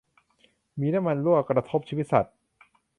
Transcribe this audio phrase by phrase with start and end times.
[0.79, 2.35] มีน้ำมันรั่ว กระทบชีวิตสัตว์